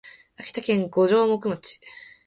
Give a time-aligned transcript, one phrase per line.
[0.37, 1.79] 秋田県五城目町